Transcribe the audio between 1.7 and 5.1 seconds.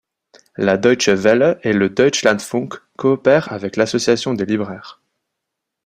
le Deutschlandfunk coopèrent avec l’association des libraires.